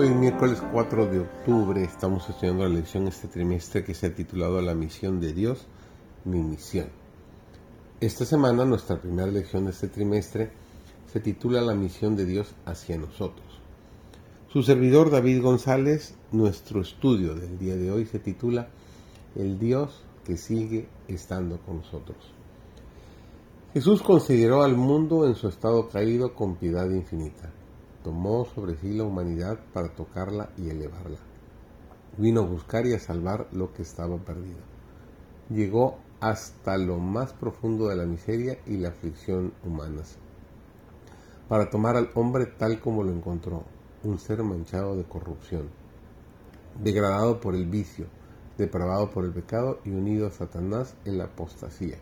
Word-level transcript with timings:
Hoy, 0.00 0.10
miércoles 0.10 0.62
4 0.70 1.06
de 1.06 1.18
octubre, 1.18 1.82
estamos 1.82 2.30
estudiando 2.30 2.62
la 2.62 2.68
lección 2.68 3.08
este 3.08 3.26
trimestre 3.26 3.82
que 3.82 3.94
se 3.94 4.06
ha 4.06 4.14
titulado 4.14 4.62
La 4.62 4.72
misión 4.72 5.18
de 5.18 5.32
Dios, 5.32 5.66
mi 6.24 6.40
misión. 6.40 6.86
Esta 7.98 8.24
semana, 8.24 8.64
nuestra 8.64 9.00
primera 9.00 9.28
lección 9.28 9.64
de 9.64 9.72
este 9.72 9.88
trimestre 9.88 10.52
se 11.12 11.18
titula 11.18 11.62
La 11.62 11.74
misión 11.74 12.14
de 12.14 12.26
Dios 12.26 12.54
hacia 12.64 12.96
nosotros. 12.96 13.44
Su 14.52 14.62
servidor 14.62 15.10
David 15.10 15.42
González, 15.42 16.14
nuestro 16.30 16.80
estudio 16.80 17.34
del 17.34 17.58
día 17.58 17.74
de 17.74 17.90
hoy 17.90 18.06
se 18.06 18.20
titula 18.20 18.68
El 19.34 19.58
Dios 19.58 20.04
que 20.24 20.36
sigue 20.36 20.86
estando 21.08 21.58
con 21.58 21.78
nosotros. 21.78 22.18
Jesús 23.74 24.00
consideró 24.02 24.62
al 24.62 24.76
mundo 24.76 25.26
en 25.26 25.34
su 25.34 25.48
estado 25.48 25.88
caído 25.88 26.36
con 26.36 26.54
piedad 26.54 26.88
infinita 26.88 27.50
tomó 28.08 28.46
sobre 28.46 28.74
sí 28.76 28.94
la 28.94 29.04
humanidad 29.04 29.58
para 29.74 29.90
tocarla 29.90 30.48
y 30.56 30.70
elevarla. 30.70 31.18
Vino 32.16 32.40
a 32.40 32.46
buscar 32.46 32.86
y 32.86 32.94
a 32.94 32.98
salvar 32.98 33.48
lo 33.52 33.74
que 33.74 33.82
estaba 33.82 34.16
perdido. 34.16 34.60
Llegó 35.50 35.98
hasta 36.18 36.78
lo 36.78 36.96
más 36.96 37.34
profundo 37.34 37.88
de 37.88 37.96
la 37.96 38.06
miseria 38.06 38.60
y 38.64 38.78
la 38.78 38.88
aflicción 38.88 39.52
humanas, 39.62 40.16
para 41.50 41.68
tomar 41.68 41.96
al 41.96 42.08
hombre 42.14 42.46
tal 42.46 42.80
como 42.80 43.02
lo 43.02 43.12
encontró, 43.12 43.64
un 44.02 44.18
ser 44.18 44.42
manchado 44.42 44.96
de 44.96 45.04
corrupción, 45.04 45.68
degradado 46.82 47.40
por 47.40 47.54
el 47.54 47.66
vicio, 47.66 48.06
depravado 48.56 49.10
por 49.10 49.26
el 49.26 49.34
pecado 49.34 49.80
y 49.84 49.90
unido 49.90 50.28
a 50.28 50.30
Satanás 50.30 50.94
en 51.04 51.18
la 51.18 51.24
apostasía, 51.24 51.98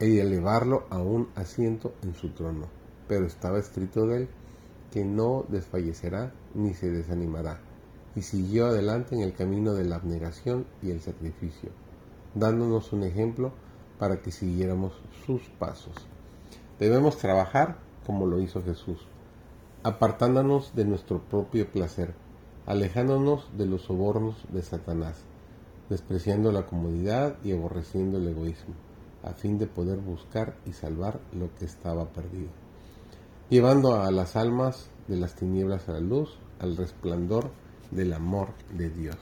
y 0.00 0.20
elevarlo 0.20 0.86
a 0.88 1.00
un 1.00 1.28
asiento 1.34 1.92
en 2.02 2.14
su 2.14 2.30
trono. 2.30 2.68
Pero 3.08 3.26
estaba 3.26 3.58
escrito 3.58 4.06
de 4.06 4.22
él, 4.22 4.28
que 4.92 5.04
no 5.06 5.46
desfallecerá 5.48 6.34
ni 6.54 6.74
se 6.74 6.90
desanimará, 6.90 7.60
y 8.14 8.20
siguió 8.20 8.66
adelante 8.66 9.14
en 9.14 9.22
el 9.22 9.32
camino 9.32 9.72
de 9.72 9.84
la 9.84 9.96
abnegación 9.96 10.66
y 10.82 10.90
el 10.90 11.00
sacrificio, 11.00 11.70
dándonos 12.34 12.92
un 12.92 13.02
ejemplo 13.04 13.52
para 13.98 14.20
que 14.20 14.30
siguiéramos 14.30 14.92
sus 15.24 15.48
pasos. 15.58 15.94
Debemos 16.78 17.16
trabajar 17.16 17.78
como 18.06 18.26
lo 18.26 18.40
hizo 18.40 18.62
Jesús, 18.62 18.98
apartándonos 19.82 20.74
de 20.74 20.84
nuestro 20.84 21.22
propio 21.22 21.70
placer, 21.72 22.14
alejándonos 22.66 23.48
de 23.56 23.64
los 23.64 23.82
sobornos 23.82 24.36
de 24.52 24.60
Satanás, 24.60 25.24
despreciando 25.88 26.52
la 26.52 26.66
comodidad 26.66 27.38
y 27.42 27.52
aborreciendo 27.52 28.18
el 28.18 28.28
egoísmo, 28.28 28.74
a 29.22 29.32
fin 29.32 29.56
de 29.56 29.66
poder 29.66 30.00
buscar 30.00 30.54
y 30.66 30.74
salvar 30.74 31.18
lo 31.32 31.54
que 31.54 31.64
estaba 31.64 32.12
perdido 32.12 32.50
llevando 33.52 34.00
a 34.00 34.10
las 34.10 34.34
almas 34.34 34.88
de 35.08 35.16
las 35.18 35.34
tinieblas 35.34 35.86
a 35.86 35.92
la 35.92 36.00
luz, 36.00 36.38
al 36.58 36.74
resplandor 36.74 37.50
del 37.90 38.14
amor 38.14 38.48
de 38.74 38.88
Dios. 38.88 39.18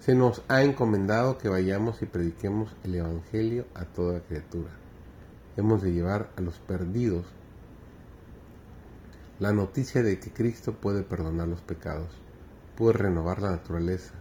Se 0.00 0.14
nos 0.14 0.42
ha 0.48 0.62
encomendado 0.62 1.38
que 1.38 1.48
vayamos 1.48 2.02
y 2.02 2.04
prediquemos 2.04 2.76
el 2.84 2.96
Evangelio 2.96 3.64
a 3.72 3.86
toda 3.86 4.20
criatura. 4.20 4.68
Hemos 5.56 5.80
de 5.80 5.94
llevar 5.94 6.28
a 6.36 6.42
los 6.42 6.58
perdidos 6.58 7.24
la 9.38 9.54
noticia 9.54 10.02
de 10.02 10.20
que 10.20 10.30
Cristo 10.30 10.74
puede 10.74 11.02
perdonar 11.02 11.48
los 11.48 11.62
pecados, 11.62 12.10
puede 12.76 12.98
renovar 12.98 13.40
la 13.40 13.52
naturaleza, 13.52 14.12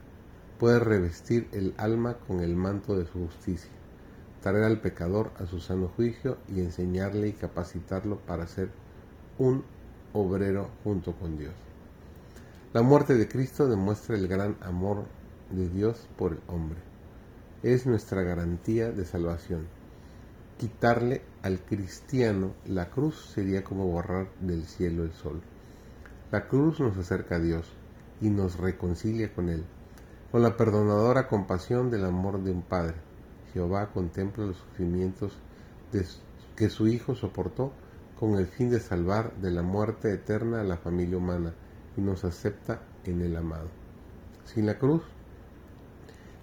puede 0.57 0.79
revestir 0.79 1.49
el 1.51 1.73
alma 1.75 2.13
con 2.13 2.39
el 2.39 2.55
manto 2.55 2.95
de 2.95 3.05
su 3.07 3.27
justicia, 3.27 3.71
traer 4.41 4.63
al 4.63 4.79
pecador 4.79 5.31
a 5.37 5.47
su 5.47 5.59
sano 5.59 5.89
juicio 5.97 6.37
y 6.47 6.61
enseñarle 6.61 7.27
y 7.27 7.33
capacitarlo 7.33 8.17
para 8.19 8.47
ser 8.47 8.69
un 9.41 9.63
obrero 10.13 10.69
junto 10.83 11.13
con 11.13 11.35
Dios. 11.35 11.55
La 12.73 12.83
muerte 12.83 13.15
de 13.15 13.27
Cristo 13.27 13.67
demuestra 13.67 14.15
el 14.15 14.27
gran 14.27 14.55
amor 14.61 15.05
de 15.49 15.67
Dios 15.67 16.07
por 16.15 16.33
el 16.33 16.39
hombre. 16.47 16.77
Es 17.63 17.87
nuestra 17.87 18.21
garantía 18.21 18.91
de 18.91 19.03
salvación. 19.03 19.65
Quitarle 20.59 21.23
al 21.41 21.59
cristiano 21.59 22.51
la 22.67 22.91
cruz 22.91 23.31
sería 23.33 23.63
como 23.63 23.87
borrar 23.87 24.27
del 24.41 24.63
cielo 24.65 25.03
el 25.03 25.13
sol. 25.13 25.41
La 26.31 26.47
cruz 26.47 26.79
nos 26.79 26.95
acerca 26.97 27.37
a 27.37 27.39
Dios 27.39 27.65
y 28.21 28.29
nos 28.29 28.59
reconcilia 28.59 29.33
con 29.33 29.49
Él, 29.49 29.63
con 30.31 30.43
la 30.43 30.55
perdonadora 30.55 31.27
compasión 31.27 31.89
del 31.89 32.05
amor 32.05 32.43
de 32.43 32.51
un 32.51 32.61
Padre. 32.61 32.97
Jehová 33.53 33.89
contempla 33.91 34.45
los 34.45 34.57
sufrimientos 34.57 35.33
que 36.55 36.69
su 36.69 36.87
Hijo 36.87 37.15
soportó 37.15 37.73
con 38.21 38.35
el 38.35 38.45
fin 38.45 38.69
de 38.69 38.79
salvar 38.79 39.33
de 39.37 39.49
la 39.49 39.63
muerte 39.63 40.13
eterna 40.13 40.61
a 40.61 40.63
la 40.63 40.77
familia 40.77 41.17
humana 41.17 41.55
y 41.97 42.01
nos 42.01 42.23
acepta 42.23 42.83
en 43.03 43.19
el 43.19 43.35
amado. 43.35 43.67
Sin 44.45 44.67
la 44.67 44.77
cruz, 44.77 45.01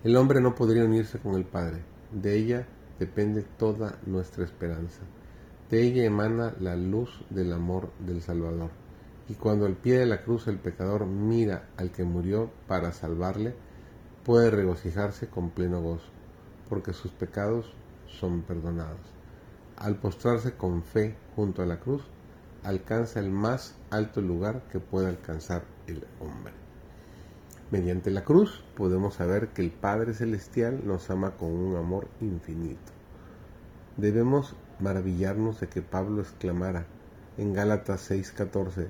el 0.02 0.16
hombre 0.16 0.40
no 0.40 0.56
podría 0.56 0.84
unirse 0.84 1.20
con 1.20 1.36
el 1.36 1.44
Padre. 1.44 1.84
De 2.10 2.34
ella 2.34 2.66
depende 2.98 3.42
toda 3.42 3.96
nuestra 4.06 4.44
esperanza. 4.44 5.02
De 5.70 5.80
ella 5.80 6.02
emana 6.02 6.52
la 6.58 6.74
luz 6.74 7.24
del 7.30 7.52
amor 7.52 7.92
del 8.00 8.22
Salvador. 8.22 8.70
Y 9.28 9.34
cuando 9.34 9.64
al 9.64 9.76
pie 9.76 10.00
de 10.00 10.06
la 10.06 10.24
cruz 10.24 10.48
el 10.48 10.58
pecador 10.58 11.06
mira 11.06 11.68
al 11.76 11.92
que 11.92 12.02
murió 12.02 12.50
para 12.66 12.90
salvarle, 12.90 13.54
puede 14.24 14.50
regocijarse 14.50 15.28
con 15.28 15.50
pleno 15.50 15.80
gozo, 15.80 16.10
porque 16.68 16.92
sus 16.92 17.12
pecados 17.12 17.72
son 18.08 18.42
perdonados 18.42 19.17
al 19.80 19.94
postrarse 19.96 20.54
con 20.54 20.82
fe 20.82 21.14
junto 21.36 21.62
a 21.62 21.66
la 21.66 21.78
cruz, 21.78 22.02
alcanza 22.64 23.20
el 23.20 23.30
más 23.30 23.76
alto 23.90 24.20
lugar 24.20 24.62
que 24.72 24.80
puede 24.80 25.08
alcanzar 25.08 25.62
el 25.86 26.04
hombre. 26.20 26.52
Mediante 27.70 28.10
la 28.10 28.24
cruz 28.24 28.64
podemos 28.76 29.14
saber 29.14 29.48
que 29.48 29.62
el 29.62 29.70
Padre 29.70 30.14
Celestial 30.14 30.80
nos 30.84 31.10
ama 31.10 31.36
con 31.36 31.50
un 31.50 31.76
amor 31.76 32.08
infinito. 32.20 32.92
Debemos 33.96 34.56
maravillarnos 34.80 35.60
de 35.60 35.68
que 35.68 35.82
Pablo 35.82 36.22
exclamara 36.22 36.86
en 37.36 37.52
Gálatas 37.52 38.10
6:14, 38.10 38.88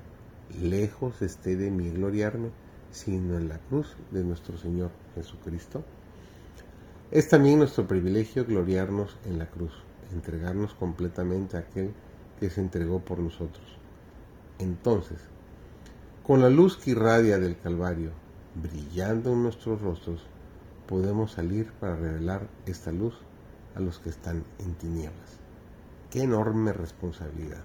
lejos 0.59 1.21
esté 1.21 1.55
de 1.55 1.69
mí 1.69 1.91
gloriarme, 1.91 2.49
sino 2.91 3.37
en 3.37 3.47
la 3.47 3.59
cruz 3.59 3.95
de 4.11 4.23
nuestro 4.23 4.57
Señor 4.57 4.89
Jesucristo. 5.13 5.83
Es 7.11 7.27
también 7.27 7.59
nuestro 7.59 7.87
privilegio 7.87 8.45
gloriarnos 8.45 9.17
en 9.25 9.37
la 9.37 9.47
cruz 9.47 9.88
entregarnos 10.11 10.73
completamente 10.73 11.57
a 11.57 11.61
aquel 11.61 11.93
que 12.39 12.49
se 12.49 12.61
entregó 12.61 12.99
por 12.99 13.19
nosotros. 13.19 13.65
Entonces, 14.59 15.19
con 16.23 16.41
la 16.41 16.49
luz 16.49 16.77
que 16.77 16.91
irradia 16.91 17.39
del 17.39 17.57
Calvario, 17.59 18.11
brillando 18.55 19.33
en 19.33 19.43
nuestros 19.43 19.81
rostros, 19.81 20.25
podemos 20.87 21.33
salir 21.33 21.71
para 21.73 21.95
revelar 21.95 22.47
esta 22.65 22.91
luz 22.91 23.15
a 23.75 23.79
los 23.79 23.99
que 23.99 24.09
están 24.09 24.43
en 24.59 24.73
tinieblas. 24.75 25.39
Qué 26.09 26.23
enorme 26.23 26.73
responsabilidad, 26.73 27.63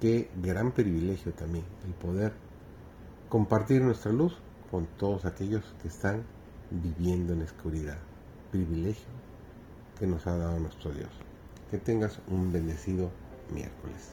qué 0.00 0.30
gran 0.42 0.72
privilegio 0.72 1.32
también 1.32 1.64
el 1.86 1.92
poder 1.92 2.32
compartir 3.28 3.82
nuestra 3.82 4.12
luz 4.12 4.38
con 4.70 4.86
todos 4.86 5.24
aquellos 5.24 5.64
que 5.82 5.88
están 5.88 6.24
viviendo 6.70 7.32
en 7.32 7.40
la 7.40 7.44
oscuridad. 7.44 7.98
Privilegio 8.50 9.06
que 9.98 10.06
nos 10.06 10.26
ha 10.26 10.36
dado 10.36 10.58
nuestro 10.58 10.92
Dios. 10.92 11.10
Que 11.70 11.78
tengas 11.78 12.18
un 12.28 12.52
bendecido 12.52 13.10
miércoles. 13.52 14.12